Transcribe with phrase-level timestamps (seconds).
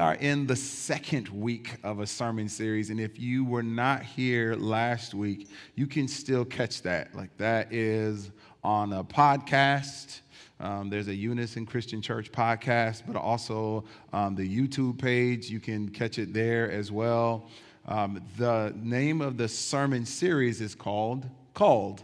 [0.00, 2.90] are in the second week of a sermon series.
[2.90, 7.14] And if you were not here last week, you can still catch that.
[7.14, 8.30] Like, that is
[8.64, 10.20] on a podcast.
[10.58, 15.50] Um, there's a Unison Christian Church podcast, but also um, the YouTube page.
[15.50, 17.48] You can catch it there as well.
[17.86, 22.02] Um, the name of the sermon series is called Called.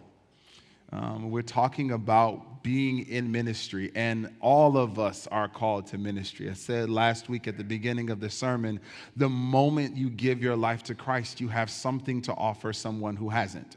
[0.92, 6.50] Um, we're talking about being in ministry, and all of us are called to ministry.
[6.50, 8.80] I said last week at the beginning of the sermon
[9.14, 13.28] the moment you give your life to Christ, you have something to offer someone who
[13.28, 13.76] hasn't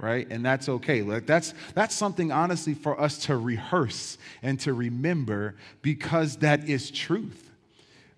[0.00, 0.28] right?
[0.30, 1.02] And that's okay.
[1.02, 6.92] Like that's that's something honestly for us to rehearse and to remember because that is
[6.92, 7.50] truth.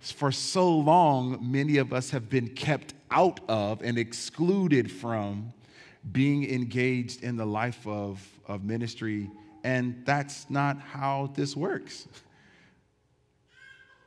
[0.00, 5.54] For so long many of us have been kept out of and excluded from
[6.12, 9.30] being engaged in the life of, of ministry,
[9.64, 12.08] and that's not how this works.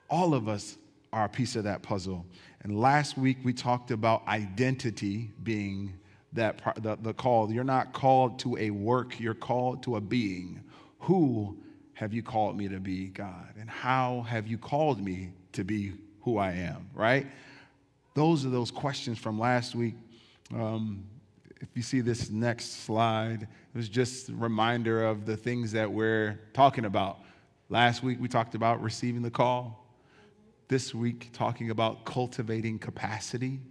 [0.10, 0.78] All of us
[1.12, 2.26] are a piece of that puzzle.
[2.64, 5.94] And last week we talked about identity being
[6.34, 7.52] that the, the call.
[7.52, 10.62] You're not called to a work, you're called to a being.
[11.00, 11.58] Who
[11.94, 13.54] have you called me to be, God?
[13.60, 17.28] And how have you called me to be who I am, right?
[18.16, 19.96] Those are those questions from last week.
[20.54, 21.04] Um,
[21.64, 25.90] if you see this next slide, it was just a reminder of the things that
[25.90, 27.20] we're talking about.
[27.70, 29.88] Last week, we talked about receiving the call.
[30.68, 33.62] This week, talking about cultivating capacity.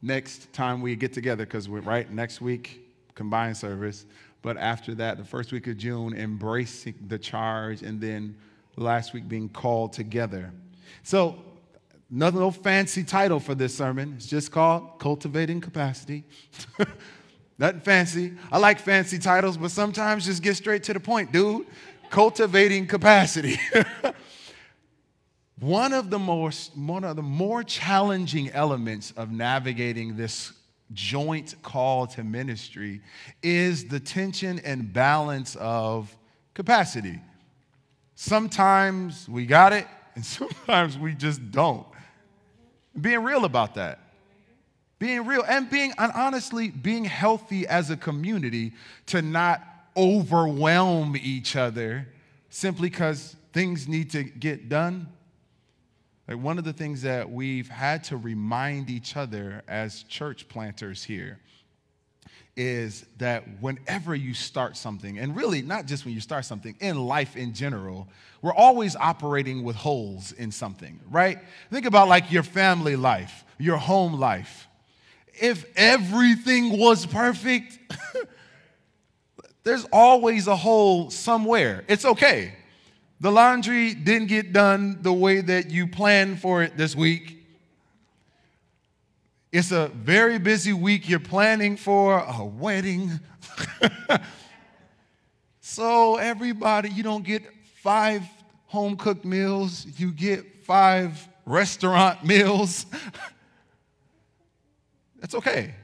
[0.00, 4.06] Next time we get together, because we're right next week, combined service.
[4.40, 8.36] But after that, the first week of June, embracing the charge, and then
[8.76, 10.52] last week being called together.
[11.02, 11.42] So
[12.10, 14.14] Nothing, no fancy title for this sermon.
[14.16, 16.24] It's just called Cultivating Capacity.
[17.58, 18.32] Nothing fancy.
[18.50, 21.66] I like fancy titles, but sometimes just get straight to the point, dude.
[22.08, 23.58] Cultivating capacity.
[25.60, 30.52] one of the most one of the more challenging elements of navigating this
[30.94, 33.02] joint call to ministry
[33.42, 36.16] is the tension and balance of
[36.54, 37.20] capacity.
[38.14, 41.86] Sometimes we got it, and sometimes we just don't.
[43.00, 44.00] Being real about that.
[44.98, 48.72] Being real and being, and honestly, being healthy as a community
[49.06, 49.62] to not
[49.96, 52.08] overwhelm each other
[52.50, 55.08] simply because things need to get done.
[56.26, 61.04] Like one of the things that we've had to remind each other as church planters
[61.04, 61.38] here
[62.58, 66.98] is that whenever you start something, and really not just when you start something, in
[66.98, 68.08] life in general,
[68.42, 71.38] we're always operating with holes in something, right?
[71.70, 74.66] Think about like your family life, your home life.
[75.40, 77.78] If everything was perfect,
[79.62, 81.84] there's always a hole somewhere.
[81.86, 82.54] It's okay.
[83.20, 87.37] The laundry didn't get done the way that you planned for it this week.
[89.50, 91.08] It's a very busy week.
[91.08, 93.18] You're planning for a wedding.
[95.60, 97.42] so, everybody, you don't get
[97.82, 98.22] five
[98.66, 102.84] home cooked meals, you get five restaurant meals.
[105.20, 105.74] That's okay.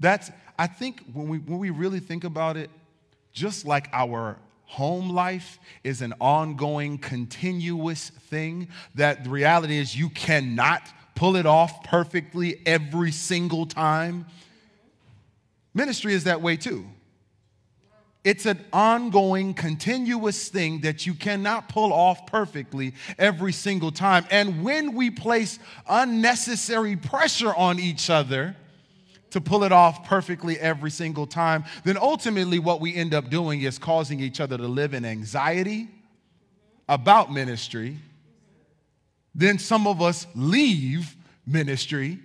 [0.00, 2.70] That's, I think when we, when we really think about it,
[3.32, 10.08] just like our home life is an ongoing, continuous thing, that the reality is you
[10.08, 10.82] cannot
[11.20, 14.24] pull it off perfectly every single time.
[15.74, 16.86] Ministry is that way too.
[18.24, 24.24] It's an ongoing, continuous thing that you cannot pull off perfectly every single time.
[24.30, 28.56] And when we place unnecessary pressure on each other
[29.28, 33.60] to pull it off perfectly every single time, then ultimately what we end up doing
[33.60, 35.88] is causing each other to live in anxiety
[36.88, 37.98] about ministry
[39.34, 42.18] then some of us leave ministry.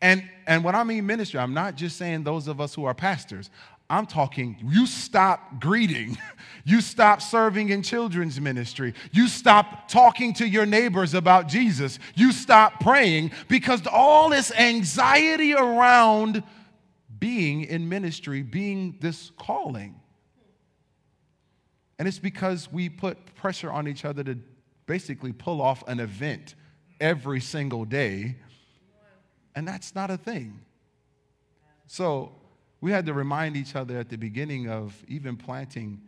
[0.00, 2.94] And, and when I mean ministry, I'm not just saying those of us who are
[2.94, 3.50] pastors.
[3.90, 6.18] I'm talking, you stop greeting.
[6.66, 8.94] You stop serving in children's ministry.
[9.12, 11.98] You stop talking to your neighbors about Jesus.
[12.14, 16.42] You stop praying because all this anxiety around
[17.18, 20.00] being in ministry, being this calling.
[21.98, 24.38] And it's because we put pressure on each other to
[24.86, 26.54] basically pull off an event
[27.00, 28.36] every single day,
[29.54, 30.60] and that's not a thing.
[31.86, 32.32] So
[32.80, 36.00] we had to remind each other at the beginning of even planting,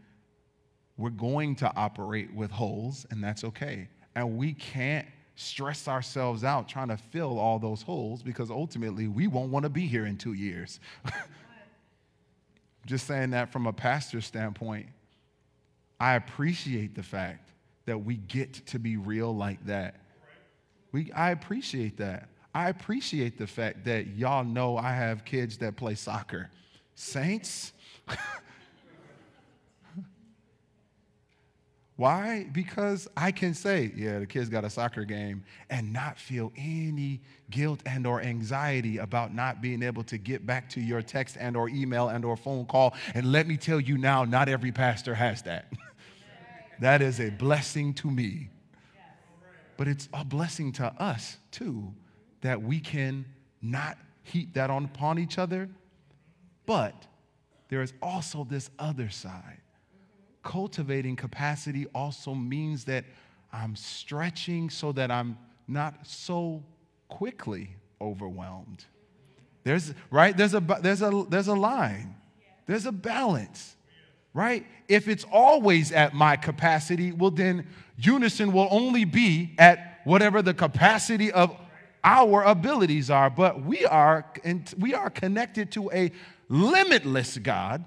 [0.96, 3.88] we're going to operate with holes, and that's okay.
[4.14, 5.06] And we can't
[5.36, 9.68] stress ourselves out trying to fill all those holes because ultimately we won't want to
[9.68, 10.80] be here in two years.
[12.86, 14.86] Just saying that from a pastor's standpoint,
[16.00, 17.45] I appreciate the fact
[17.86, 19.96] that we get to be real like that
[20.92, 22.28] We, I appreciate that.
[22.54, 26.50] I appreciate the fact that y'all know I have kids that play soccer.
[26.94, 27.72] Saints?
[31.96, 32.46] Why?
[32.52, 37.22] Because I can say, yeah, the kid's got a soccer game and not feel any
[37.50, 41.56] guilt and or anxiety about not being able to get back to your text and
[41.56, 42.94] or email and or phone call.
[43.14, 45.72] And let me tell you now, not every pastor has that.
[46.80, 48.50] that is a blessing to me.
[49.76, 51.92] But it's a blessing to us too
[52.40, 53.26] that we can
[53.60, 55.68] not heap that on upon each other.
[56.64, 57.06] But
[57.68, 59.60] there is also this other side
[60.46, 63.04] cultivating capacity also means that
[63.52, 65.36] I'm stretching so that I'm
[65.66, 66.62] not so
[67.08, 67.70] quickly
[68.00, 68.84] overwhelmed.
[69.64, 72.14] There's right there's a there's a there's a line.
[72.66, 73.75] There's a balance.
[74.36, 74.66] Right?
[74.86, 77.66] If it's always at my capacity, well then
[77.96, 81.56] unison will only be at whatever the capacity of
[82.04, 86.12] our abilities are, but we are and we are connected to a
[86.50, 87.84] limitless God.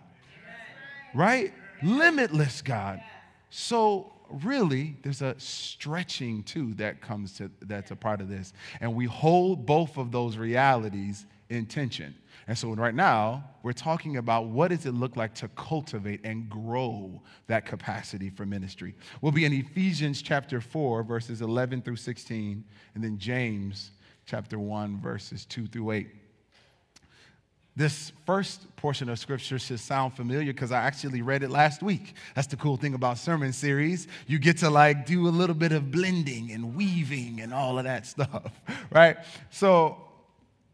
[1.13, 1.53] Right?
[1.81, 3.01] limitless God.
[3.49, 8.95] So really there's a stretching too that comes to that's a part of this and
[8.95, 12.15] we hold both of those realities in tension
[12.47, 16.49] and so right now we're talking about what does it look like to cultivate and
[16.49, 22.63] grow that capacity for ministry we'll be in ephesians chapter 4 verses 11 through 16
[22.93, 23.91] and then james
[24.25, 26.07] chapter 1 verses 2 through 8
[27.79, 32.13] this first portion of scripture should sound familiar because I actually read it last week.
[32.35, 34.09] That's the cool thing about sermon series.
[34.27, 37.85] You get to like do a little bit of blending and weaving and all of
[37.85, 38.51] that stuff,
[38.91, 39.15] right?
[39.49, 40.08] So,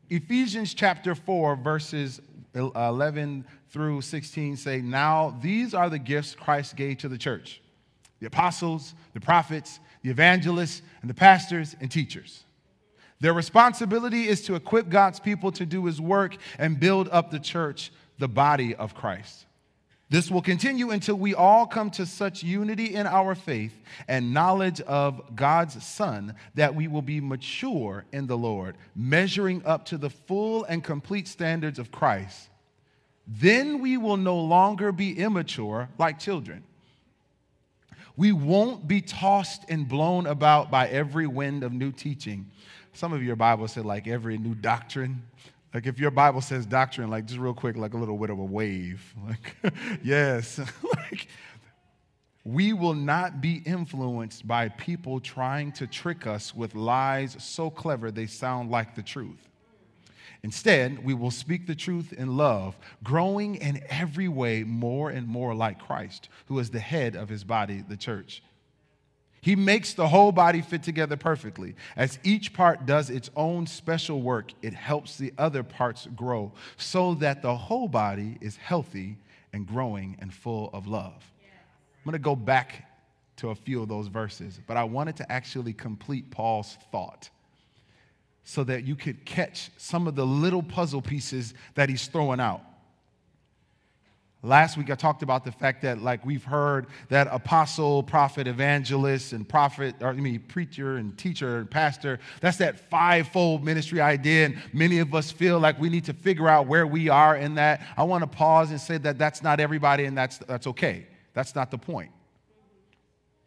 [0.10, 2.22] Ephesians chapter 4, verses
[2.56, 7.62] uh, 11 through 16 say, Now these are the gifts Christ gave to the church
[8.22, 12.46] the apostles, the prophets, the evangelists, and the pastors and teachers.
[13.20, 17.40] Their responsibility is to equip God's people to do his work and build up the
[17.40, 19.46] church, the body of Christ.
[20.10, 23.76] This will continue until we all come to such unity in our faith
[24.08, 29.86] and knowledge of God's Son that we will be mature in the Lord, measuring up
[29.86, 32.50] to the full and complete standards of Christ.
[33.28, 36.64] Then we will no longer be immature like children.
[38.16, 42.52] We won't be tossed and blown about by every wind of new teaching
[42.96, 45.24] some of your Bible said like every new doctrine.
[45.76, 48.40] Like if your Bible says doctrine, like just real quick, like a little bit of
[48.40, 49.14] a wave.
[49.28, 50.58] Like, yes.
[50.96, 51.28] like
[52.46, 58.10] we will not be influenced by people trying to trick us with lies so clever
[58.10, 59.50] they sound like the truth.
[60.44, 65.54] Instead, we will speak the truth in love, growing in every way more and more
[65.54, 68.42] like Christ, who is the head of his body, the church.
[69.46, 71.76] He makes the whole body fit together perfectly.
[71.96, 77.14] As each part does its own special work, it helps the other parts grow so
[77.14, 79.18] that the whole body is healthy
[79.54, 81.14] and growing and full of love.
[81.44, 82.90] I'm going to go back
[83.36, 87.30] to a few of those verses, but I wanted to actually complete Paul's thought
[88.46, 92.64] so that you could catch some of the little puzzle pieces that he's throwing out.
[94.46, 99.34] Last week I talked about the fact that like we've heard that apostle, prophet, evangelist,
[99.34, 104.46] and prophet, or I mean preacher and teacher and pastor, that's that fivefold ministry idea.
[104.46, 107.56] And many of us feel like we need to figure out where we are in
[107.56, 107.82] that.
[107.98, 111.08] I want to pause and say that that's not everybody and that's, that's okay.
[111.34, 112.12] That's not the point.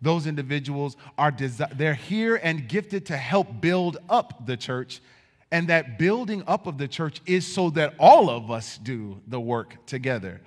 [0.02, 5.00] Those individuals are desi- they're here and gifted to help build up the church.
[5.52, 9.40] And that building up of the church is so that all of us do the
[9.40, 10.40] work together.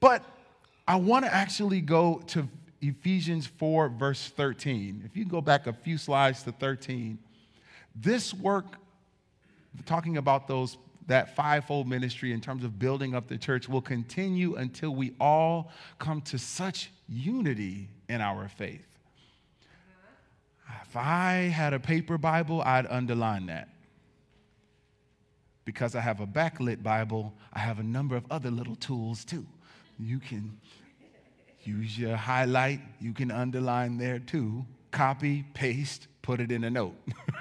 [0.00, 0.24] But
[0.86, 2.48] I want to actually go to
[2.80, 5.02] Ephesians 4, verse 13.
[5.04, 7.18] If you go back a few slides to 13,
[7.94, 8.76] this work,
[9.84, 10.76] talking about those
[11.06, 15.70] that fivefold ministry in terms of building up the church will continue until we all
[15.98, 18.86] come to such unity in our faith.
[20.82, 23.68] If I had a paper Bible, I'd underline that.
[25.64, 29.46] Because I have a backlit Bible, I have a number of other little tools too
[29.98, 30.58] you can
[31.62, 36.94] use your highlight, you can underline there too, copy, paste, put it in a note.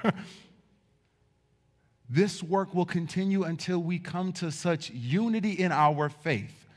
[2.09, 6.67] this work will continue until we come to such unity in our faith.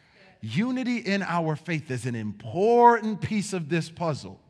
[0.40, 4.40] Unity in our faith is an important piece of this puzzle.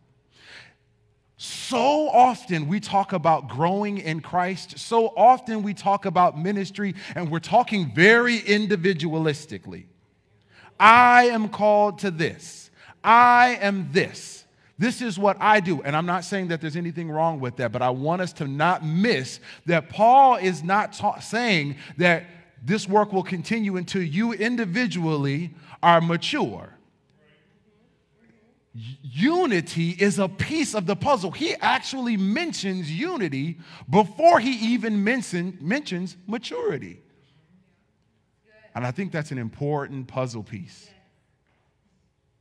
[1.37, 4.79] So often we talk about growing in Christ.
[4.79, 9.87] So often we talk about ministry, and we're talking very individualistically.
[10.79, 12.71] I am called to this.
[13.03, 14.45] I am this.
[14.79, 15.83] This is what I do.
[15.83, 18.47] And I'm not saying that there's anything wrong with that, but I want us to
[18.47, 22.27] not miss that Paul is not ta- saying that
[22.63, 26.75] this work will continue until you individually are mature.
[29.03, 31.33] Unity is a piece of the puzzle.
[31.33, 33.59] He actually mentions unity
[33.91, 37.01] before he even mention, mentions maturity.
[38.79, 40.89] And I think that's an important puzzle piece.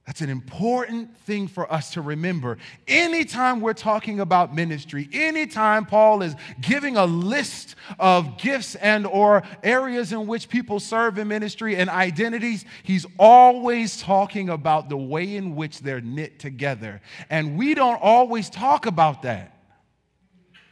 [0.06, 2.60] That's an important thing for us to remember.
[2.88, 9.42] Anytime we're talking about ministry, anytime Paul is giving a list of gifts and or
[9.64, 15.38] areas in which people serve in ministry and identities, he's always talking about the way
[15.38, 17.02] in which they're knit together.
[17.32, 19.58] And we don't always talk about that.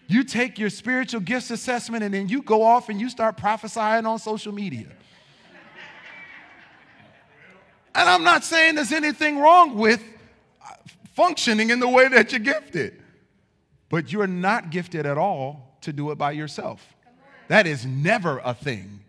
[0.06, 4.06] You take your spiritual gifts assessment and then you go off and you start prophesying
[4.06, 4.90] on social media.
[7.96, 10.04] And I'm not saying there's anything wrong with
[11.14, 13.02] functioning in the way that you're gifted,
[13.90, 16.86] but you're not gifted at all to do it by yourself.
[17.48, 19.00] That is never a thing,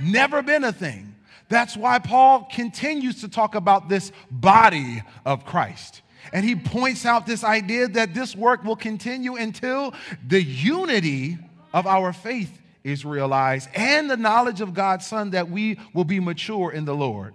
[0.00, 1.14] never been a thing.
[1.48, 6.02] That's why Paul continues to talk about this body of Christ.
[6.32, 9.94] And he points out this idea that this work will continue until
[10.26, 11.38] the unity
[11.72, 16.18] of our faith is realized and the knowledge of God's Son that we will be
[16.18, 17.32] mature in the Lord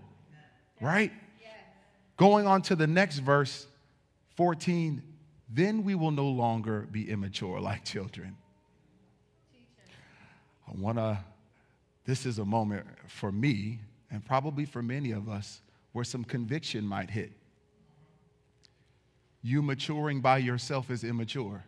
[0.81, 1.11] right?
[2.17, 3.67] Going on to the next verse,
[4.35, 5.01] 14,
[5.49, 8.35] then we will no longer be immature like children.
[10.67, 11.19] I want to,
[12.05, 15.61] this is a moment for me, and probably for many of us,
[15.93, 17.31] where some conviction might hit.
[19.41, 21.63] You maturing by yourself is immature.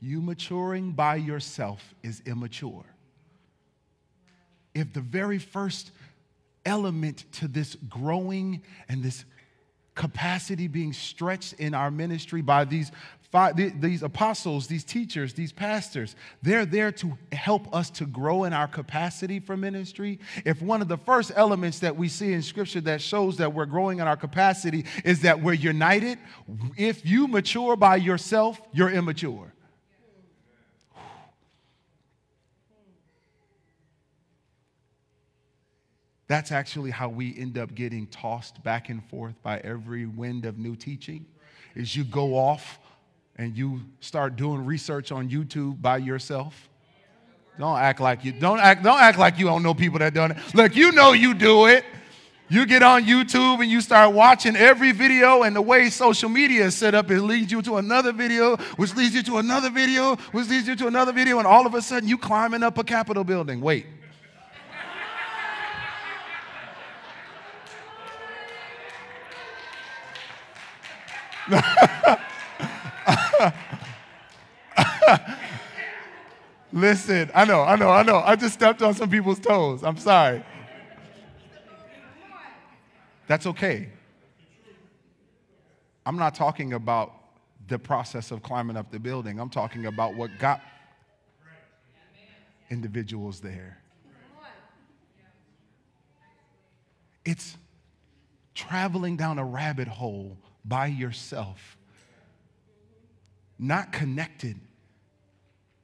[0.00, 2.89] You maturing by yourself is immature
[4.74, 5.92] if the very first
[6.64, 9.24] element to this growing and this
[9.94, 12.92] capacity being stretched in our ministry by these
[13.30, 18.52] five, these apostles, these teachers, these pastors, they're there to help us to grow in
[18.52, 20.18] our capacity for ministry.
[20.44, 23.66] If one of the first elements that we see in scripture that shows that we're
[23.66, 26.18] growing in our capacity is that we're united,
[26.76, 29.52] if you mature by yourself, you're immature.
[36.30, 40.58] That's actually how we end up getting tossed back and forth by every wind of
[40.58, 41.26] new teaching.
[41.74, 42.78] Is you go off
[43.34, 46.68] and you start doing research on YouTube by yourself.
[47.58, 50.30] Don't act like you don't act don't act like you don't know people that done
[50.30, 50.36] it.
[50.54, 51.84] Look, you know you do it.
[52.48, 56.66] You get on YouTube and you start watching every video, and the way social media
[56.66, 60.14] is set up, it leads you to another video, which leads you to another video,
[60.30, 62.84] which leads you to another video, and all of a sudden you climbing up a
[62.84, 63.60] Capitol building.
[63.60, 63.86] Wait.
[76.72, 78.18] Listen, I know, I know, I know.
[78.18, 79.82] I just stepped on some people's toes.
[79.82, 80.44] I'm sorry.
[83.26, 83.88] That's okay.
[86.06, 87.12] I'm not talking about
[87.68, 89.38] the process of climbing up the building.
[89.38, 90.60] I'm talking about what got
[92.70, 93.78] individuals there.
[97.24, 97.56] It's
[98.54, 100.36] traveling down a rabbit hole
[100.70, 101.76] by yourself,
[103.58, 104.58] not connected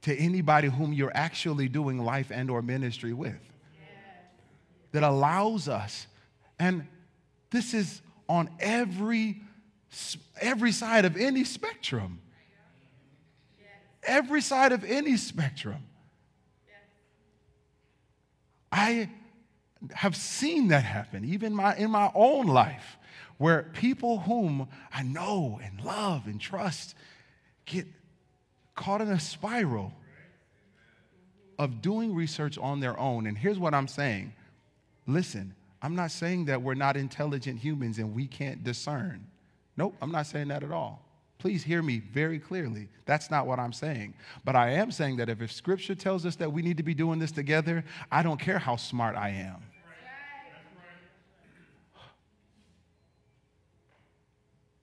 [0.03, 3.41] to anybody whom you're actually doing life and or ministry with.
[4.93, 6.07] That allows us
[6.59, 6.87] and
[7.51, 9.43] this is on every
[10.41, 12.21] every side of any spectrum.
[14.03, 15.83] Every side of any spectrum.
[18.71, 19.11] I
[19.93, 22.96] have seen that happen, even my, in my own life
[23.39, 26.95] where people whom I know and love and trust
[27.65, 27.87] get
[28.75, 29.93] caught in a spiral
[31.59, 33.27] of doing research on their own.
[33.27, 34.33] And here's what I'm saying
[35.07, 39.27] listen, I'm not saying that we're not intelligent humans and we can't discern.
[39.77, 41.03] Nope, I'm not saying that at all.
[41.39, 42.89] Please hear me very clearly.
[43.05, 44.15] That's not what I'm saying.
[44.45, 46.95] But I am saying that if, if scripture tells us that we need to be
[46.95, 49.63] doing this together, I don't care how smart I am.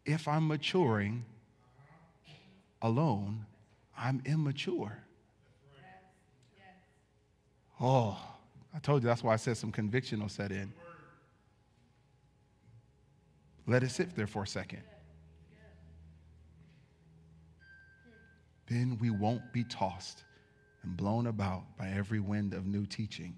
[0.06, 1.26] If I'm maturing
[2.82, 3.46] alone,
[3.98, 4.98] I'm immature.
[7.80, 8.18] Oh,
[8.74, 10.72] I told you that's why I said some conviction will set in.
[13.68, 14.82] Let it sit there for a second.
[18.68, 20.24] Then we won't be tossed
[20.84, 23.36] and blown about by every wind of new teaching.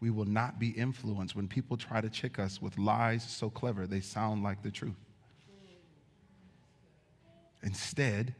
[0.00, 3.86] we will not be influenced when people try to trick us with lies so clever
[3.86, 4.94] they sound like the truth.
[7.62, 8.34] Instead,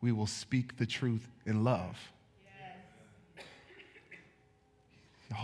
[0.00, 1.98] we will speak the truth in love.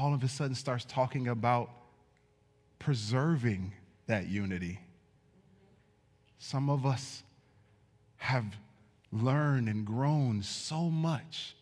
[0.00, 1.71] All of a sudden starts talking about
[2.78, 3.73] preserving
[4.06, 4.80] that unity.
[6.38, 7.23] Some of us
[8.16, 8.45] have
[9.12, 11.54] learned and grown so much.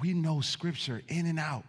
[0.00, 1.64] We know scripture in and out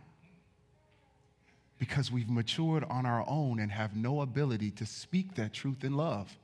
[1.79, 5.93] because we've matured on our own and have no ability to speak that truth in
[5.95, 6.37] love.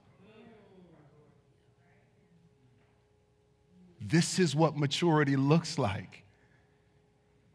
[4.07, 6.23] This is what maturity looks like.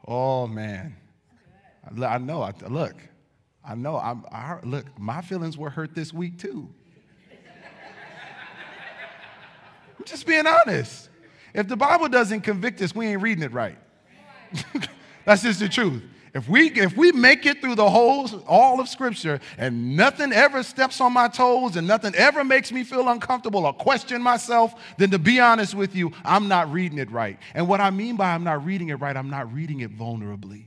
[0.07, 0.97] Oh, man.
[2.03, 2.43] I know.
[2.43, 2.97] I, look,
[3.65, 3.97] I know.
[3.97, 6.69] I'm, I, look, my feelings were hurt this week too.
[9.99, 11.09] I'm just being honest.
[11.55, 13.79] If the Bible doesn't convict us, we ain't reading it right.
[15.25, 16.03] That's just the truth.
[16.33, 20.63] If we, if we make it through the whole, all of Scripture and nothing ever
[20.63, 25.11] steps on my toes and nothing ever makes me feel uncomfortable or question myself, then
[25.11, 27.39] to be honest with you, I'm not reading it right.
[27.55, 30.67] And what I mean by I'm not reading it right, I'm not reading it vulnerably.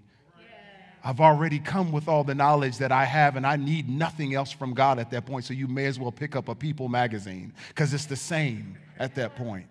[1.05, 4.51] I've already come with all the knowledge that I have, and I need nothing else
[4.51, 5.43] from God at that point.
[5.43, 9.15] So you may as well pick up a People magazine because it's the same at
[9.15, 9.67] that point.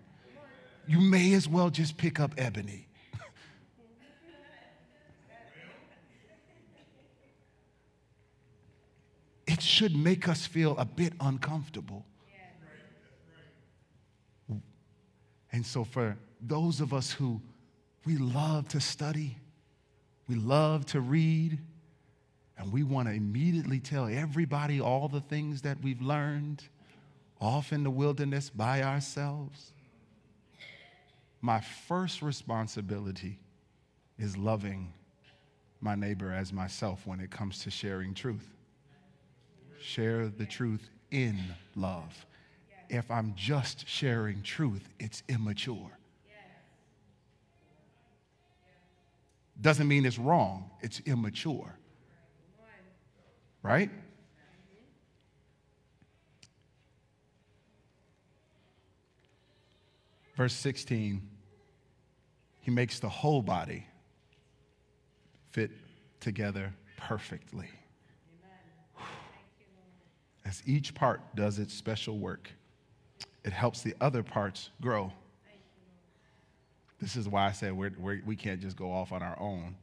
[0.87, 2.82] You may as well just pick up Ebony.
[9.45, 12.05] It should make us feel a bit uncomfortable.
[15.51, 17.39] And so, for those of us who
[18.05, 19.37] we love to study,
[20.27, 21.59] we love to read,
[22.57, 26.63] and we want to immediately tell everybody all the things that we've learned
[27.39, 29.73] off in the wilderness by ourselves.
[31.41, 33.39] My first responsibility
[34.17, 34.93] is loving
[35.81, 38.49] my neighbor as myself when it comes to sharing truth.
[39.83, 41.37] Share the truth in
[41.75, 42.25] love.
[42.89, 45.91] If I'm just sharing truth, it's immature.
[49.59, 51.77] Doesn't mean it's wrong, it's immature.
[53.61, 53.89] Right?
[60.37, 61.21] Verse 16,
[62.61, 63.85] he makes the whole body
[65.51, 65.71] fit
[66.21, 67.69] together perfectly.
[70.45, 72.49] As each part does its special work,
[73.43, 75.11] it helps the other parts grow.
[76.99, 79.37] This is why I said we're, we're, we can not just go off on our
[79.39, 79.75] own.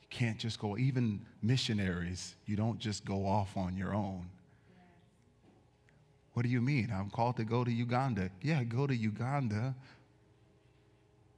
[0.00, 4.26] You can't just go, even missionaries, you don't just go off on your own.
[6.32, 6.92] What do you mean?
[6.94, 8.30] I'm called to go to Uganda.
[8.40, 9.74] Yeah, go to Uganda.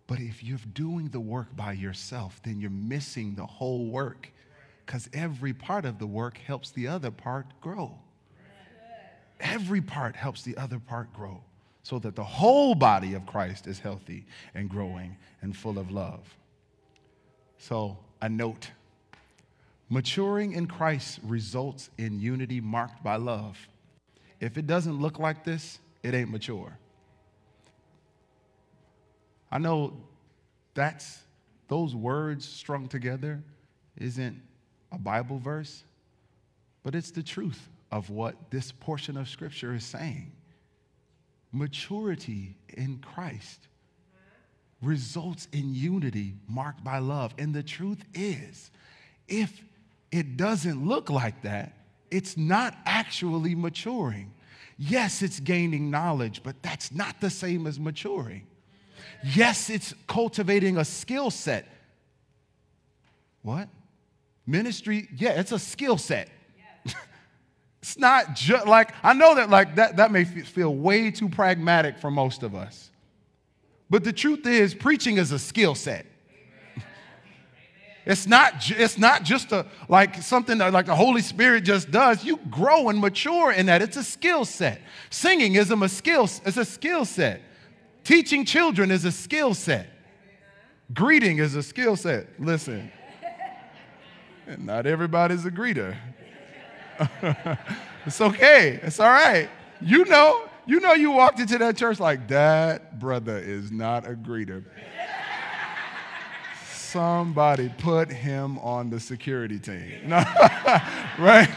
[0.07, 4.31] But if you're doing the work by yourself, then you're missing the whole work
[4.85, 7.99] because every part of the work helps the other part grow.
[9.40, 11.42] Every part helps the other part grow
[11.83, 16.37] so that the whole body of Christ is healthy and growing and full of love.
[17.59, 18.71] So, a note
[19.88, 23.59] maturing in Christ results in unity marked by love.
[24.40, 26.79] If it doesn't look like this, it ain't mature.
[29.51, 29.92] I know
[30.75, 31.18] that's
[31.68, 33.42] those words strung together
[33.99, 34.40] isn't
[34.92, 35.83] a Bible verse,
[36.83, 40.33] but it's the truth of what this portion of scripture is saying
[41.52, 43.68] maturity in Christ
[44.81, 47.35] results in unity marked by love.
[47.38, 48.70] And the truth is,
[49.28, 49.62] if
[50.11, 51.74] it doesn't look like that,
[52.11, 54.33] it's not actually maturing.
[54.78, 58.46] Yes, it's gaining knowledge, but that's not the same as maturing.
[59.22, 61.66] Yes, it's cultivating a skill set.
[63.42, 63.68] What?
[64.46, 66.28] Ministry, yeah, it's a skill set.
[67.83, 71.98] It's not just like, I know that like that, that may feel way too pragmatic
[71.98, 72.92] for most of us.
[73.90, 76.07] But the truth is, preaching is a skill set.
[78.05, 82.24] It's not, it's not just a, like something that like the Holy Spirit just does.
[82.24, 83.81] You grow and mature in that.
[83.81, 84.81] It's a skill set.
[85.11, 87.42] Singing is a skill, it's a skill set.
[88.02, 89.88] Teaching children is a skill set.
[90.92, 92.26] Greeting is a skill set.
[92.40, 92.90] Listen,
[94.59, 95.96] not everybody's a greeter.
[98.07, 98.81] it's okay.
[98.83, 99.48] It's all right.
[99.81, 104.12] You know, you know you walked into that church like that brother is not a
[104.12, 104.64] greeter.
[106.72, 110.12] Somebody put him on the security team.
[111.18, 111.48] Right?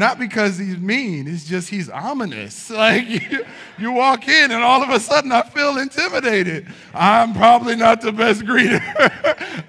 [0.00, 2.70] Not because he's mean, it's just he's ominous.
[2.80, 3.44] Like you,
[3.78, 6.66] you, walk in and all of a sudden I feel intimidated.
[6.94, 8.80] I'm probably not the best greeter.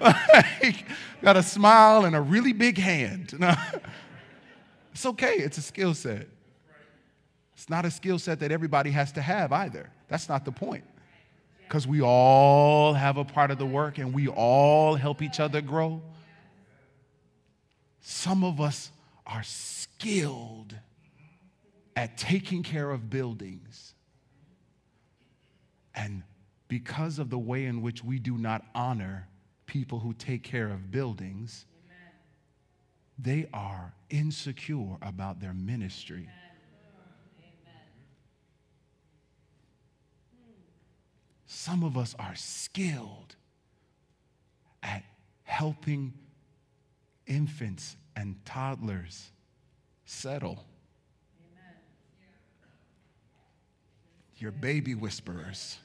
[0.00, 0.86] like,
[1.20, 3.34] got a smile and a really big hand.
[4.92, 6.26] it's okay, it's a skill set.
[7.54, 9.90] It's not a skill set that everybody has to have either.
[10.08, 10.84] That's not the point.
[11.68, 15.60] Because we all have a part of the work and we all help each other
[15.60, 16.00] grow.
[18.00, 18.90] Some of us
[19.26, 20.74] are skilled
[21.96, 23.94] at taking care of buildings.
[25.94, 26.22] And
[26.68, 29.28] because of the way in which we do not honor
[29.66, 32.12] people who take care of buildings, Amen.
[33.18, 36.28] they are insecure about their ministry.
[36.28, 36.42] Amen.
[41.46, 43.36] Some of us are skilled
[44.82, 45.04] at
[45.44, 46.14] helping
[47.26, 49.30] infants and toddlers
[50.04, 50.64] settle.
[54.36, 55.78] Your baby whisperers.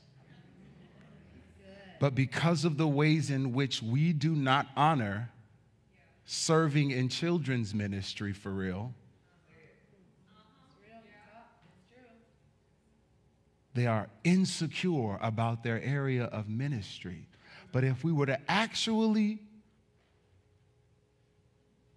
[2.00, 5.32] But because of the ways in which we do not honor
[6.26, 8.94] serving in children's ministry for real,
[13.74, 17.28] they are insecure about their area of ministry.
[17.72, 19.40] But if we were to actually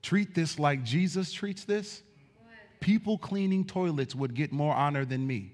[0.02, 2.02] treat this like Jesus treats this,
[2.80, 5.52] people cleaning toilets would get more honor than me.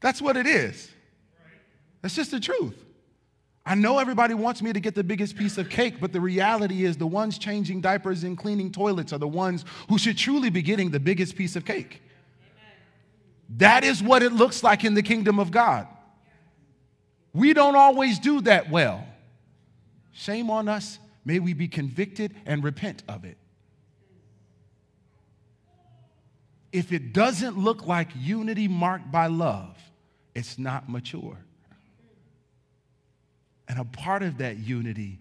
[0.00, 0.90] That's what it is.
[2.02, 2.84] That's just the truth.
[3.66, 6.84] I know everybody wants me to get the biggest piece of cake, but the reality
[6.84, 10.62] is the ones changing diapers and cleaning toilets are the ones who should truly be
[10.62, 12.00] getting the biggest piece of cake.
[13.56, 15.86] That is what it looks like in the kingdom of God.
[17.32, 19.06] We don't always do that well.
[20.12, 20.98] Shame on us.
[21.24, 23.36] May we be convicted and repent of it.
[26.72, 29.76] If it doesn't look like unity marked by love,
[30.34, 31.38] it's not mature.
[33.68, 35.18] And a part of that unity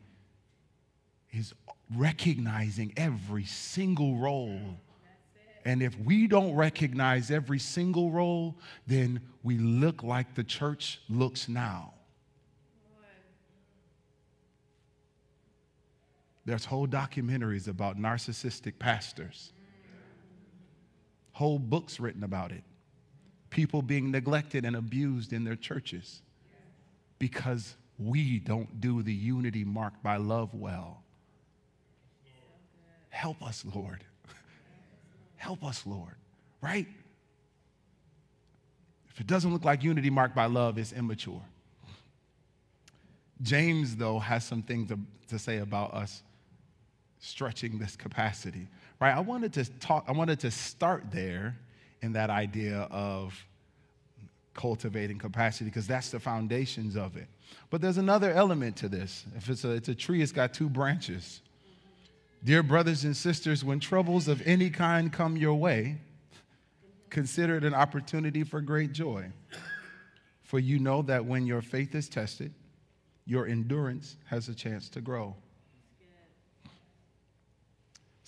[1.32, 1.54] is
[1.96, 4.60] recognizing every single role.
[5.66, 11.50] And if we don't recognize every single role, then we look like the church looks
[11.50, 11.94] now.
[16.48, 19.52] There's whole documentaries about narcissistic pastors,
[21.34, 22.64] whole books written about it
[23.50, 26.22] people being neglected and abused in their churches
[27.18, 31.02] because we don't do the unity marked by love well.
[33.10, 34.04] Help us, Lord.
[35.38, 36.16] Help us, Lord.
[36.62, 36.88] Right?
[39.10, 41.42] If it doesn't look like unity marked by love, it's immature.
[43.42, 46.22] James, though, has some things to, to say about us
[47.20, 48.68] stretching this capacity.
[49.00, 49.16] Right?
[49.16, 51.56] I wanted to talk, I wanted to start there
[52.02, 53.34] in that idea of
[54.54, 57.28] cultivating capacity because that's the foundations of it.
[57.70, 59.26] But there's another element to this.
[59.36, 61.42] If it's a, it's a tree, it's got two branches.
[62.44, 65.98] Dear brothers and sisters, when troubles of any kind come your way,
[67.10, 69.32] consider it an opportunity for great joy.
[70.44, 72.54] For you know that when your faith is tested,
[73.26, 75.36] your endurance has a chance to grow.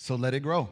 [0.02, 0.66] So let it grow.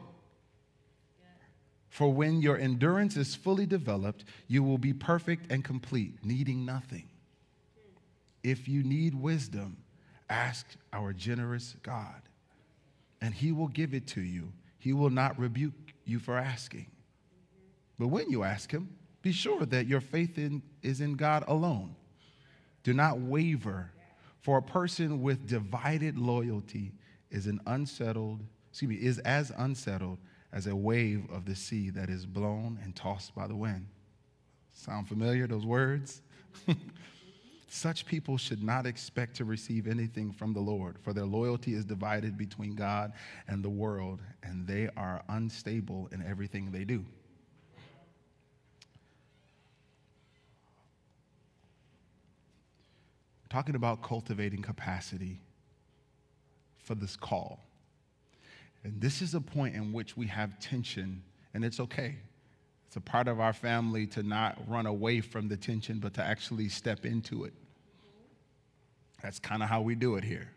[1.87, 7.07] For when your endurance is fully developed, you will be perfect and complete, needing nothing.
[8.43, 9.77] If you need wisdom,
[10.31, 12.23] ask our generous God,
[13.21, 14.51] and he will give it to you.
[14.79, 16.87] He will not rebuke you for asking.
[17.99, 18.89] But when you ask him,
[19.21, 21.95] be sure that your faith in, is in God alone.
[22.81, 23.91] Do not waver,
[24.41, 26.93] for a person with divided loyalty
[27.29, 30.19] is an unsettled, excuse me, is as unsettled
[30.51, 33.87] as a wave of the sea that is blown and tossed by the wind.
[34.73, 36.21] Sound familiar, those words?
[37.67, 41.85] Such people should not expect to receive anything from the Lord, for their loyalty is
[41.85, 43.13] divided between God
[43.47, 47.05] and the world, and they are unstable in everything they do.
[53.49, 55.39] Talking about cultivating capacity
[56.79, 57.68] for this call.
[58.83, 62.17] And this is a point in which we have tension, and it's okay.
[62.87, 66.23] It's a part of our family to not run away from the tension, but to
[66.23, 67.53] actually step into it.
[69.21, 70.49] That's kind of how we do it here.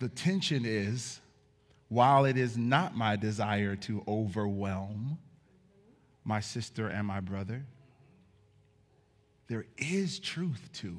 [0.00, 1.20] The tension is
[1.88, 5.18] while it is not my desire to overwhelm
[6.24, 7.64] my sister and my brother,
[9.46, 10.96] there is truth to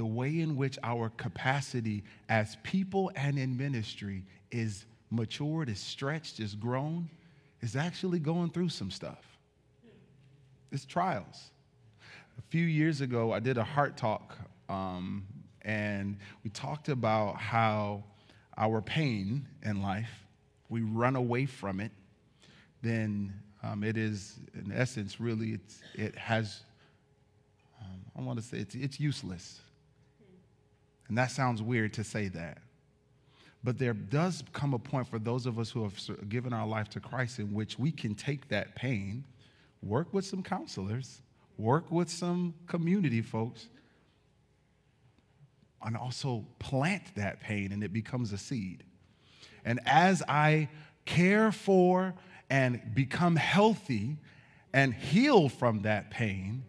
[0.00, 6.40] the way in which our capacity as people and in ministry is matured, is stretched,
[6.40, 7.06] is grown,
[7.60, 9.22] is actually going through some stuff.
[10.72, 11.50] It's trials.
[12.38, 14.38] A few years ago, I did a heart talk,
[14.70, 15.26] um,
[15.66, 18.02] and we talked about how
[18.56, 20.24] our pain in life,
[20.70, 21.92] we run away from it,
[22.80, 25.58] then um, it is, in essence, really,
[25.94, 26.62] it has,
[27.82, 29.60] um, I want to say it's, it's useless.
[31.10, 32.58] And that sounds weird to say that.
[33.64, 36.88] But there does come a point for those of us who have given our life
[36.90, 39.24] to Christ in which we can take that pain,
[39.82, 41.20] work with some counselors,
[41.58, 43.66] work with some community folks,
[45.82, 48.84] and also plant that pain and it becomes a seed.
[49.64, 50.68] And as I
[51.06, 52.14] care for
[52.48, 54.16] and become healthy
[54.72, 56.62] and heal from that pain,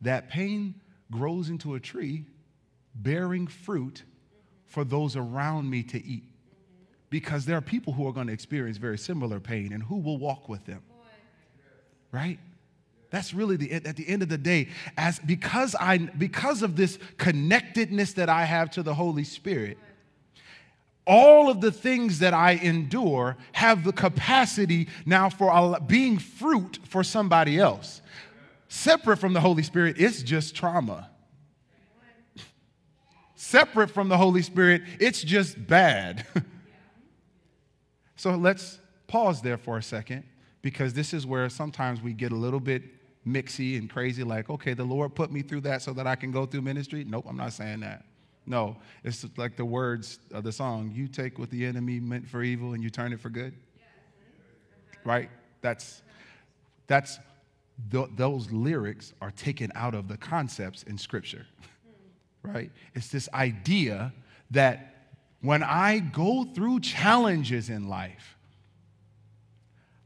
[0.00, 0.74] that pain
[1.12, 2.26] grows into a tree
[2.94, 4.02] bearing fruit
[4.66, 6.24] for those around me to eat.
[7.10, 10.18] Because there are people who are going to experience very similar pain and who will
[10.18, 10.82] walk with them.
[12.10, 12.38] Right?
[13.10, 16.98] That's really the at the end of the day as because I because of this
[17.16, 19.78] connectedness that I have to the Holy Spirit
[21.06, 27.04] all of the things that I endure have the capacity now for being fruit for
[27.04, 28.00] somebody else.
[28.68, 31.10] Separate from the Holy Spirit, it's just trauma
[33.44, 36.26] separate from the Holy Spirit, it's just bad.
[38.16, 40.24] so let's pause there for a second
[40.62, 42.82] because this is where sometimes we get a little bit
[43.26, 46.30] mixy and crazy like, okay, the Lord put me through that so that I can
[46.30, 47.04] go through ministry.
[47.04, 48.04] Nope, I'm not saying that.
[48.46, 52.42] No, it's like the words of the song you take what the enemy meant for
[52.42, 53.54] evil and you turn it for good.
[55.04, 55.30] Right?
[55.60, 56.02] That's,
[56.86, 57.18] that's,
[57.90, 61.46] th- those lyrics are taken out of the concepts in Scripture.
[62.44, 62.70] right?
[62.94, 64.12] It's this idea
[64.50, 64.94] that
[65.40, 68.36] when I go through challenges in life,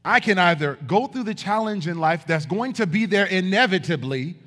[0.03, 4.37] I can either go through the challenge in life that's going to be there inevitably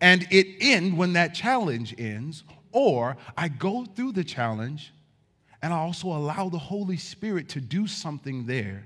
[0.00, 4.92] and it end when that challenge ends, or I go through the challenge
[5.62, 8.84] and I also allow the Holy Spirit to do something there.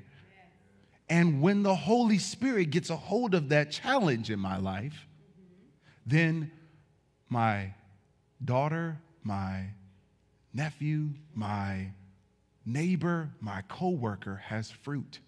[1.09, 5.07] And when the Holy Spirit gets a hold of that challenge in my life,
[6.07, 6.53] then
[7.29, 7.75] my
[8.45, 9.67] daughter, my
[10.53, 11.89] nephew, my
[12.65, 15.21] neighbor, my coworker has fruit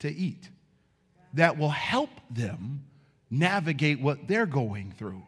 [0.00, 0.48] to eat
[1.34, 2.84] that will help them
[3.30, 5.22] navigate what they're going through.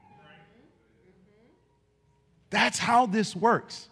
[2.51, 3.89] That's how this works.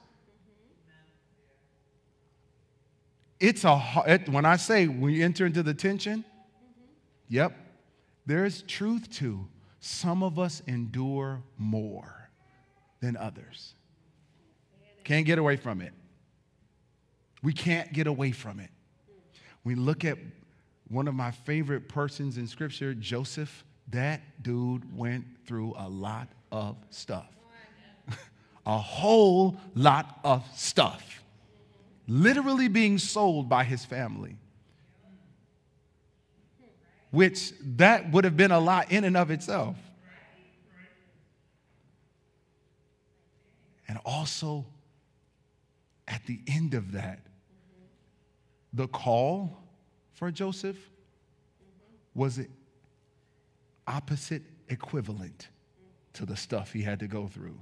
[3.38, 6.26] It's a it, when I say when you enter into the tension,
[7.28, 7.56] yep,
[8.26, 9.46] there's truth to
[9.80, 12.30] some of us endure more
[13.00, 13.74] than others.
[15.04, 15.92] Can't get away from it.
[17.42, 18.70] We can't get away from it.
[19.64, 20.18] We look at
[20.88, 23.64] one of my favorite persons in scripture, Joseph.
[23.88, 27.30] That dude went through a lot of stuff.
[28.66, 31.22] a whole lot of stuff.
[32.06, 34.36] Literally being sold by his family
[37.10, 39.76] which that would have been a lot in and of itself.
[43.88, 44.66] And also,
[46.06, 47.20] at the end of that,
[48.72, 49.58] the call
[50.12, 50.76] for Joseph
[52.14, 52.50] was it
[53.86, 55.48] opposite equivalent
[56.12, 57.58] to the stuff he had to go through.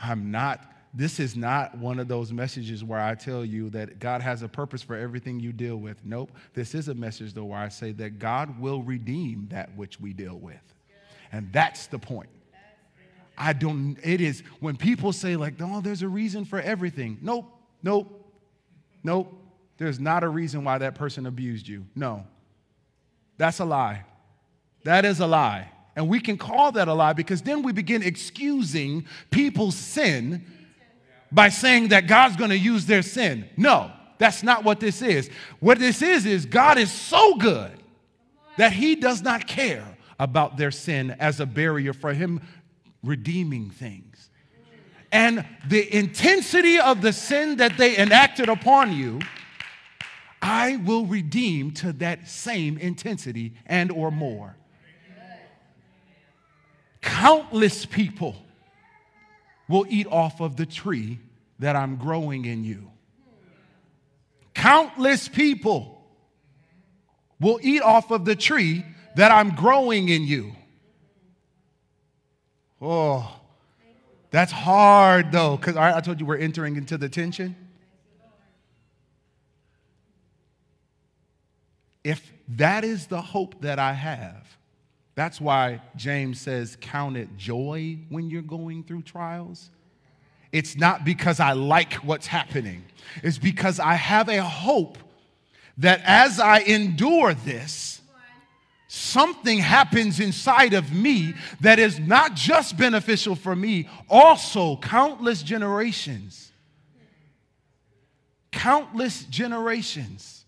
[0.00, 4.22] I'm not this is not one of those messages where I tell you that God
[4.22, 6.02] has a purpose for everything you deal with.
[6.06, 6.30] Nope.
[6.54, 10.14] This is a message, though, where I say that God will redeem that which we
[10.14, 10.56] deal with.
[11.30, 12.30] And that's the point.
[13.36, 17.18] I don't, it is when people say, like, oh, there's a reason for everything.
[17.20, 17.44] Nope,
[17.82, 18.32] nope,
[19.04, 19.30] nope.
[19.76, 21.84] There's not a reason why that person abused you.
[21.94, 22.26] No.
[23.36, 24.04] That's a lie.
[24.84, 25.70] That is a lie.
[25.94, 30.46] And we can call that a lie because then we begin excusing people's sin
[31.32, 33.48] by saying that God's going to use their sin.
[33.56, 35.28] No, that's not what this is.
[35.60, 37.72] What this is, is God is so good
[38.56, 42.40] that He does not care about their sin as a barrier for Him
[43.02, 44.30] redeeming things.
[45.12, 49.20] And the intensity of the sin that they enacted upon you,
[50.42, 54.56] I will redeem to that same intensity and or more.
[57.00, 58.36] Countless people
[59.68, 61.18] will eat off of the tree
[61.58, 62.90] that I'm growing in you.
[64.54, 66.04] Countless people
[67.40, 68.84] will eat off of the tree
[69.16, 70.52] that I'm growing in you.
[72.80, 73.40] Oh,
[74.30, 77.56] that's hard though, because I told you we're entering into the tension.
[82.04, 84.55] If that is the hope that I have,
[85.16, 89.70] that's why James says, Count it joy when you're going through trials.
[90.52, 92.84] It's not because I like what's happening,
[93.24, 94.98] it's because I have a hope
[95.78, 98.00] that as I endure this,
[98.88, 106.52] something happens inside of me that is not just beneficial for me, also countless generations.
[108.52, 110.44] Countless generations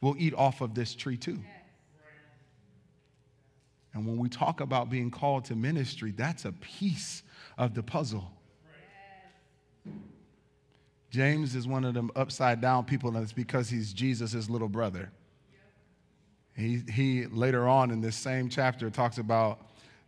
[0.00, 1.38] will eat off of this tree too.
[3.96, 7.22] And when we talk about being called to ministry, that's a piece
[7.56, 8.30] of the puzzle.
[11.08, 15.10] James is one of them upside down people, and it's because he's Jesus' little brother.
[16.54, 19.60] He, he later on in this same chapter talks about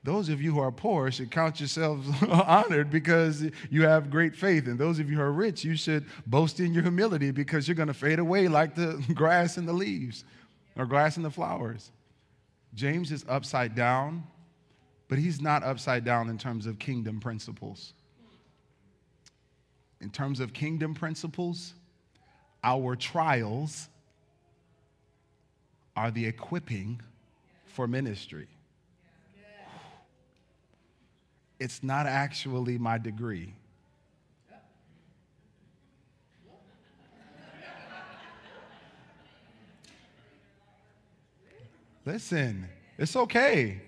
[0.03, 4.67] those of you who are poor should count yourselves honored because you have great faith.
[4.67, 7.75] And those of you who are rich, you should boast in your humility because you're
[7.75, 10.25] going to fade away like the grass and the leaves
[10.77, 11.91] or grass and the flowers.
[12.79, 14.23] James is upside down,
[15.09, 17.93] but he's not upside down in terms of kingdom principles.
[20.01, 21.75] In terms of kingdom principles,
[22.63, 23.89] our trials
[25.97, 27.01] are the equipping
[27.67, 28.47] for ministry.
[31.59, 33.55] It's not actually my degree.
[42.09, 42.67] Listen,
[42.97, 43.83] it's okay.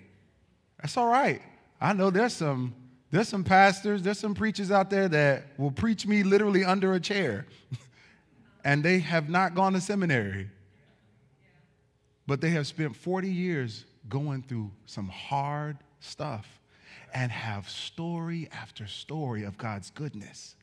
[0.79, 1.41] That's all right.
[1.81, 2.75] I know there's some
[3.11, 7.01] there's some pastors, there's some preachers out there that will preach me literally under a
[7.01, 7.47] chair.
[8.65, 10.51] and they have not gone to seminary.
[12.27, 16.61] But they have spent 40 years going through some hard stuff
[17.15, 20.57] and have story after story of God's goodness.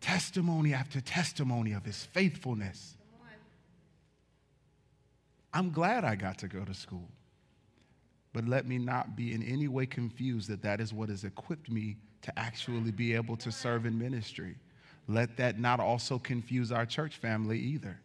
[0.00, 2.96] Testimony after testimony of his faithfulness.
[5.52, 7.08] I'm glad I got to go to school.
[8.32, 11.70] But let me not be in any way confused that that is what has equipped
[11.70, 14.56] me to actually be able to serve in ministry.
[15.08, 17.98] Let that not also confuse our church family either.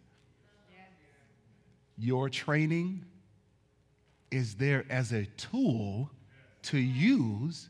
[1.98, 3.06] Your training
[4.32, 6.10] is there as a tool
[6.64, 7.70] to use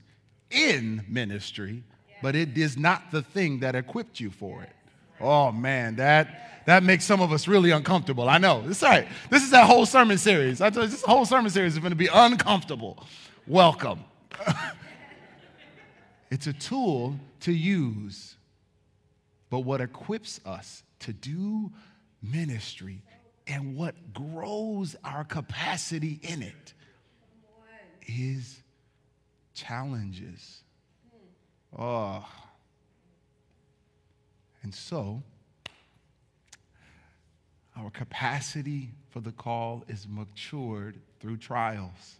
[0.49, 1.83] in ministry,
[2.21, 4.71] but it is not the thing that equipped you for it.
[5.19, 8.27] Oh man, that that makes some of us really uncomfortable.
[8.27, 8.63] I know.
[8.67, 9.07] It's all right.
[9.29, 10.61] This is that whole sermon series.
[10.61, 13.05] I told you, this whole sermon series is going to be uncomfortable.
[13.45, 14.03] Welcome.
[16.31, 18.35] it's a tool to use.
[19.51, 21.71] But what equips us to do
[22.23, 23.03] ministry
[23.45, 26.73] and what grows our capacity in it
[28.07, 28.63] is
[29.53, 30.63] challenges.
[31.75, 31.81] Hmm.
[31.81, 32.25] Oh.
[34.65, 35.21] And so,
[37.77, 42.15] our capacity for the call is matured through trials.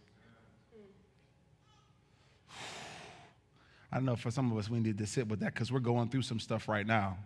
[3.92, 5.80] I don't know, for some of us, we need to sit with that because we're
[5.80, 7.18] going through some stuff right now.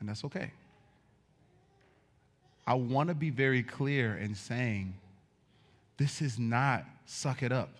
[0.00, 0.50] And that's okay.
[2.66, 4.96] I want to be very clear in saying
[5.98, 7.70] this is not suck it up.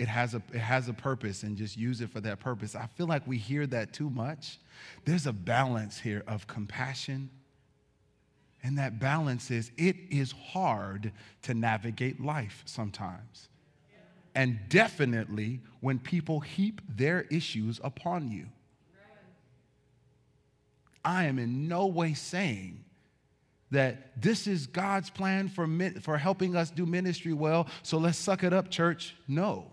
[0.00, 2.74] It has, a, it has a purpose and just use it for that purpose.
[2.74, 4.58] I feel like we hear that too much.
[5.04, 7.28] There's a balance here of compassion.
[8.62, 13.50] And that balance is it is hard to navigate life sometimes.
[14.34, 18.46] And definitely when people heap their issues upon you.
[21.04, 22.84] I am in no way saying
[23.70, 25.68] that this is God's plan for,
[26.00, 29.14] for helping us do ministry well, so let's suck it up, church.
[29.28, 29.66] No,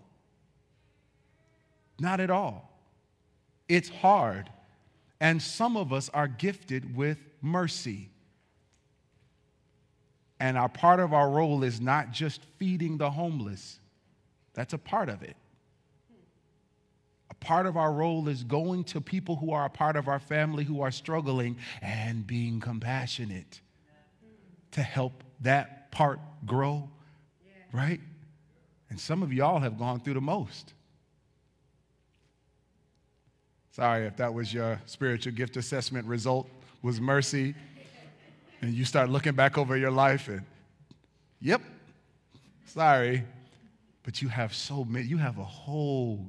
[1.99, 2.71] not at all.
[3.67, 4.49] It's hard.
[5.19, 8.09] And some of us are gifted with mercy.
[10.39, 13.79] And our part of our role is not just feeding the homeless,
[14.53, 15.35] that's a part of it.
[17.29, 20.19] A part of our role is going to people who are a part of our
[20.19, 23.61] family who are struggling and being compassionate
[24.71, 26.89] to help that part grow,
[27.71, 27.99] right?
[28.89, 30.73] And some of y'all have gone through the most.
[33.77, 36.49] Sorry if that was your spiritual gift assessment result
[36.81, 37.53] was mercy.
[38.59, 40.41] And you start looking back over your life and,
[41.39, 41.61] yep,
[42.65, 43.23] sorry.
[44.01, 46.25] But you have so many, you have a whole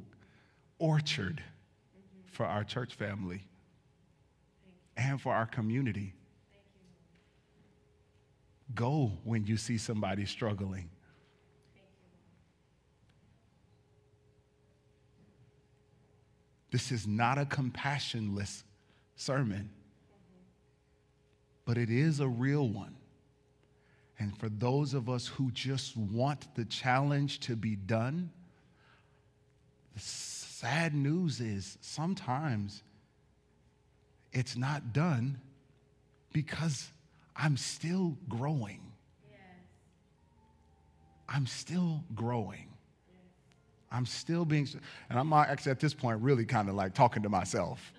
[0.79, 1.43] orchard
[2.27, 3.41] for our church family
[4.99, 6.13] and for our community.
[8.75, 10.91] Go when you see somebody struggling.
[16.71, 18.63] This is not a compassionless
[19.17, 19.71] sermon,
[21.65, 22.97] but it is a real one.
[24.19, 28.31] And for those of us who just want the challenge to be done,
[29.95, 32.83] the sad news is sometimes
[34.33, 35.41] it's not done
[36.33, 36.91] because
[37.35, 38.81] I'm still growing.
[41.29, 42.68] I'm still growing.
[43.91, 44.69] I'm still being,
[45.09, 47.93] and I'm actually at this point really kind of like talking to myself.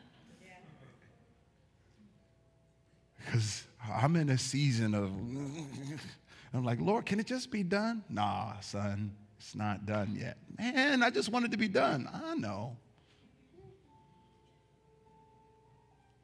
[3.18, 5.12] Because I'm in a season of,
[6.54, 8.04] I'm like, Lord, can it just be done?
[8.10, 10.38] Nah, son, it's not done yet.
[10.58, 12.10] Man, I just want it to be done.
[12.12, 12.78] I know.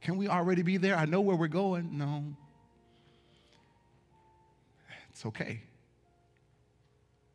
[0.01, 0.95] Can we already be there?
[0.95, 1.97] I know where we're going.
[1.97, 2.23] No.
[5.09, 5.61] It's okay.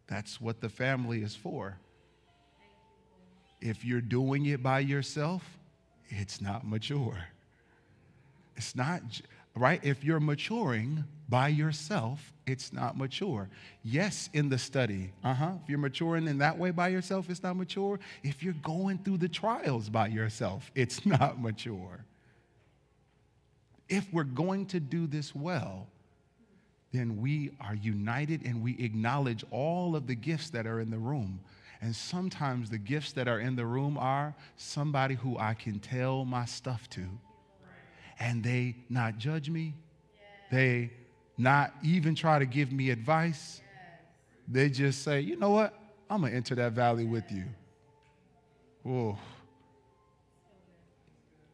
[0.06, 1.78] That's what the family is for.
[3.60, 5.42] If you're doing it by yourself,
[6.08, 7.18] it's not mature.
[8.56, 9.02] It's not,
[9.54, 9.80] right?
[9.84, 13.48] If you're maturing by yourself, it's not mature.
[13.82, 15.52] Yes, in the study, uh huh.
[15.62, 18.00] If you're maturing in that way by yourself, it's not mature.
[18.22, 22.04] If you're going through the trials by yourself, it's not mature.
[23.88, 25.86] If we're going to do this well,
[26.92, 30.98] then we are united and we acknowledge all of the gifts that are in the
[30.98, 31.40] room.
[31.82, 36.24] And sometimes the gifts that are in the room are somebody who I can tell
[36.24, 37.06] my stuff to,
[38.18, 39.74] and they not judge me,
[40.50, 40.90] they
[41.38, 43.62] not even try to give me advice.
[44.46, 45.74] They just say, you know what?
[46.10, 47.44] I'm going to enter that valley with you.
[48.82, 49.16] Whoa.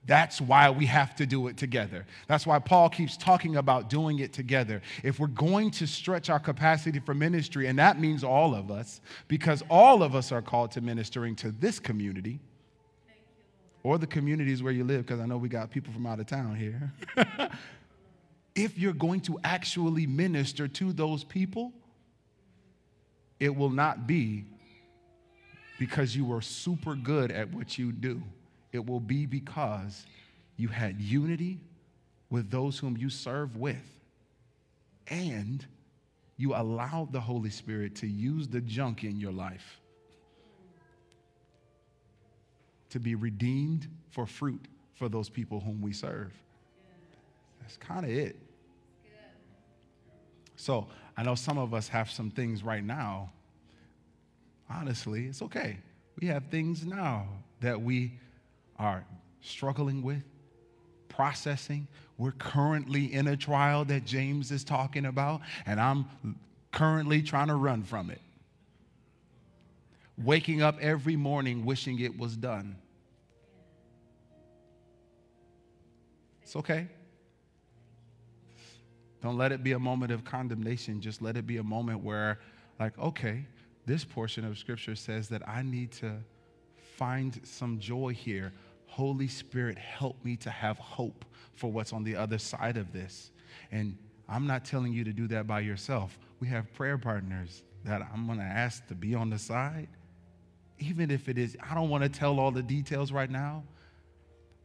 [0.07, 2.07] That's why we have to do it together.
[2.29, 4.81] That's why Paul keeps talking about doing it together.
[5.03, 9.01] If we're going to stretch our capacity for ministry, and that means all of us,
[9.27, 12.39] because all of us are called to ministering to this community
[13.83, 16.27] or the communities where you live, because I know we got people from out of
[16.27, 16.93] town here.
[18.55, 21.73] if you're going to actually minister to those people,
[23.41, 24.45] it will not be
[25.81, 28.23] because you are super good at what you do
[28.77, 30.07] it will be because
[30.57, 31.59] you had unity
[32.31, 34.01] with those whom you serve with,
[35.09, 35.67] and
[36.37, 39.81] you allowed the Holy Spirit to use the junk in your life
[42.91, 46.33] to be redeemed for fruit for those people whom we serve.
[47.61, 48.37] That's kind of it.
[50.57, 53.33] So I know some of us have some things right now.
[54.71, 55.79] Honestly, it's okay.
[56.21, 57.27] We have things now
[57.61, 58.19] that we
[58.79, 59.05] are
[59.41, 60.23] struggling with,
[61.09, 61.89] processing.
[62.19, 66.07] We're currently in a trial that James is talking about, and I'm
[66.73, 68.21] currently trying to run from it.
[70.19, 72.77] Waking up every morning wishing it was done.
[76.43, 76.89] It's okay.
[79.23, 81.01] Don't let it be a moment of condemnation.
[81.01, 82.39] Just let it be a moment where,
[82.79, 83.45] like, okay,
[83.85, 86.13] this portion of scripture says that I need to
[86.97, 88.53] find some joy here.
[88.97, 93.31] Holy Spirit, help me to have hope for what's on the other side of this.
[93.71, 96.19] And I'm not telling you to do that by yourself.
[96.41, 99.89] We have prayer partners that I'm going to ask to be on the side.
[100.79, 103.65] Even if it is, I don't want to tell all the details right now,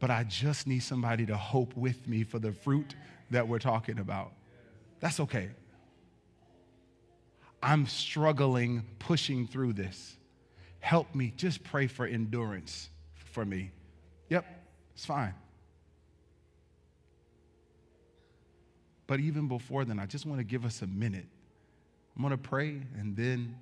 [0.00, 2.94] but I just need somebody to hope with me for the fruit
[3.32, 4.32] that we're talking about.
[5.00, 5.50] That's okay.
[7.62, 10.16] I'm struggling pushing through this.
[10.80, 11.34] Help me.
[11.36, 13.72] Just pray for endurance for me.
[14.32, 14.46] Yep,
[14.94, 15.34] it's fine.
[19.06, 21.26] But even before then, I just want to give us a minute.
[22.16, 23.54] I'm going to pray, and then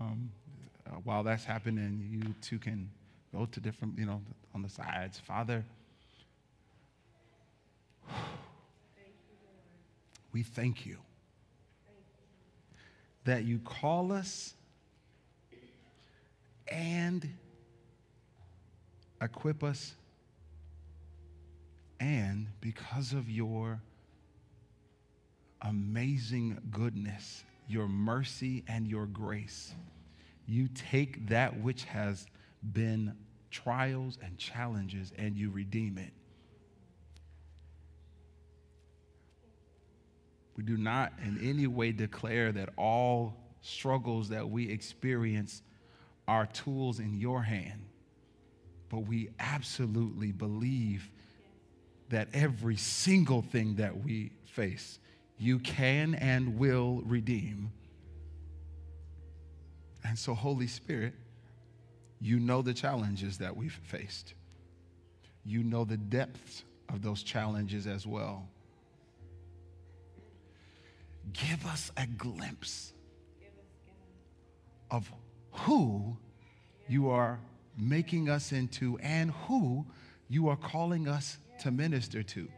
[0.00, 0.30] um,
[0.86, 2.88] uh, while that's happening, you two can
[3.30, 4.22] go to different, you know,
[4.54, 5.18] on the sides.
[5.18, 5.66] Father,
[10.32, 10.96] we thank you
[13.24, 14.54] that you call us
[16.68, 17.28] and
[19.20, 19.94] equip us,
[21.98, 23.80] and because of your
[25.62, 29.74] amazing goodness, your mercy, and your grace,
[30.46, 32.26] you take that which has
[32.72, 33.14] been
[33.50, 36.12] trials and challenges and you redeem it.
[40.56, 45.62] We do not in any way declare that all struggles that we experience
[46.26, 47.89] are tools in your hand
[48.90, 51.10] but we absolutely believe
[52.10, 54.98] that every single thing that we face,
[55.38, 57.72] you can and will redeem.
[60.04, 61.14] And so, Holy Spirit,
[62.20, 64.34] you know the challenges that we've faced.
[65.44, 68.46] you know the depths of those challenges as well.
[71.32, 72.92] Give us a glimpse
[74.90, 75.10] of
[75.52, 76.16] who
[76.88, 77.38] you are
[77.76, 79.86] making us into and who
[80.28, 82.48] you are calling us to minister to.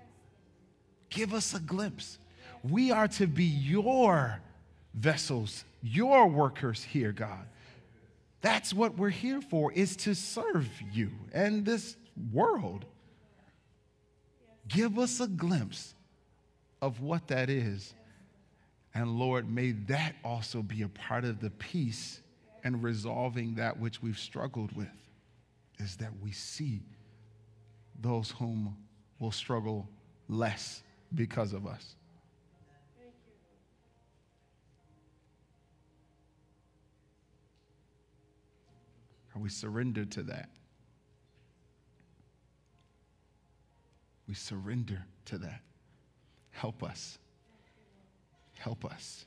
[1.11, 2.19] Give us a glimpse.
[2.63, 4.41] We are to be your
[4.95, 7.47] vessels, your workers here, God.
[8.41, 11.97] That's what we're here for, is to serve you and this
[12.33, 12.85] world.
[14.69, 15.95] Give us a glimpse
[16.81, 17.95] of what that is.
[18.95, 22.21] And Lord, may that also be a part of the peace
[22.65, 24.89] and resolving that which we've struggled with,
[25.83, 26.81] is that we see
[28.01, 28.77] those whom
[29.19, 29.89] will struggle
[30.29, 30.83] less
[31.15, 31.97] because of us.
[39.35, 40.51] Are we surrendered to that?
[44.29, 45.61] We surrender to that.
[46.51, 47.19] Help us.
[48.57, 49.27] Help us.